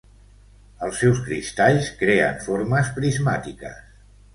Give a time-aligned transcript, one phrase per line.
[0.87, 3.83] Els seus cristalls creen formes prismàtiques.